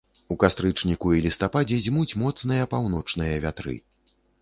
[0.35, 3.81] У кастрычніку і лістападзе дзьмуць моцныя паўночныя вятры.